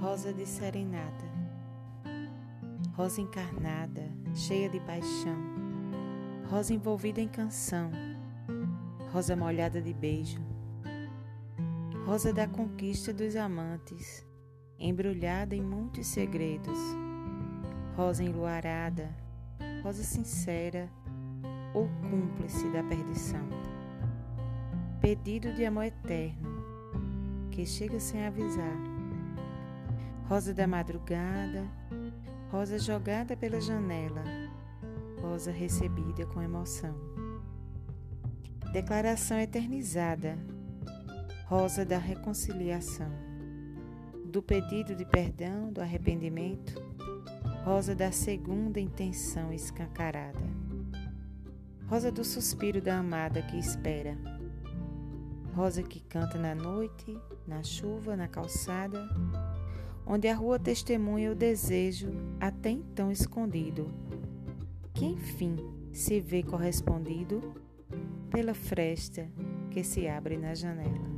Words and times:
rosa 0.00 0.32
de 0.32 0.46
serenata, 0.46 1.26
rosa 2.96 3.20
encarnada, 3.20 4.02
cheia 4.34 4.66
de 4.66 4.80
paixão, 4.80 5.36
rosa 6.48 6.72
envolvida 6.72 7.20
em 7.20 7.28
canção, 7.28 7.90
rosa 9.12 9.36
molhada 9.36 9.78
de 9.82 9.92
beijo, 9.92 10.40
rosa 12.06 12.32
da 12.32 12.48
conquista 12.48 13.12
dos 13.12 13.36
amantes, 13.36 14.26
embrulhada 14.78 15.54
em 15.54 15.62
muitos 15.62 16.06
segredos, 16.06 16.78
rosa 17.94 18.24
enluarada, 18.24 19.14
rosa 19.82 20.02
sincera 20.02 20.88
ou 21.74 21.86
cúmplice 22.08 22.70
da 22.70 22.82
perdição. 22.82 23.46
Pedido 25.02 25.52
de 25.52 25.66
amor 25.66 25.84
eterno 25.84 26.64
que 27.50 27.66
chega 27.66 28.00
sem 28.00 28.26
avisar. 28.26 28.99
Rosa 30.30 30.54
da 30.54 30.64
madrugada, 30.64 31.68
rosa 32.52 32.78
jogada 32.78 33.36
pela 33.36 33.60
janela, 33.60 34.22
rosa 35.20 35.50
recebida 35.50 36.24
com 36.24 36.40
emoção. 36.40 36.94
Declaração 38.72 39.40
eternizada, 39.40 40.38
rosa 41.46 41.84
da 41.84 41.98
reconciliação, 41.98 43.10
do 44.24 44.40
pedido 44.40 44.94
de 44.94 45.04
perdão, 45.04 45.72
do 45.72 45.80
arrependimento, 45.80 46.80
rosa 47.64 47.92
da 47.92 48.12
segunda 48.12 48.78
intenção 48.78 49.52
escancarada, 49.52 50.46
rosa 51.88 52.12
do 52.12 52.22
suspiro 52.22 52.80
da 52.80 52.98
amada 52.98 53.42
que 53.42 53.58
espera, 53.58 54.16
rosa 55.56 55.82
que 55.82 55.98
canta 55.98 56.38
na 56.38 56.54
noite, 56.54 57.18
na 57.48 57.64
chuva, 57.64 58.14
na 58.14 58.28
calçada, 58.28 59.08
onde 60.12 60.26
a 60.26 60.34
rua 60.34 60.58
testemunha 60.58 61.30
o 61.30 61.36
desejo 61.36 62.10
até 62.40 62.68
então 62.68 63.12
escondido, 63.12 63.88
que 64.92 65.04
enfim 65.04 65.54
se 65.92 66.20
vê 66.20 66.42
correspondido 66.42 67.54
pela 68.28 68.52
fresta 68.52 69.28
que 69.70 69.84
se 69.84 70.08
abre 70.08 70.36
na 70.36 70.52
janela. 70.52 71.08